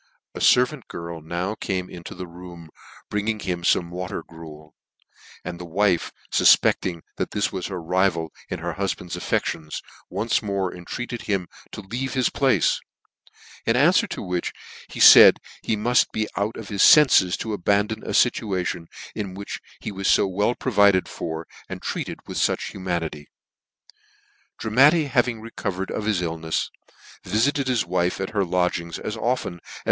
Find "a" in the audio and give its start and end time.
0.33-0.39, 18.03-18.07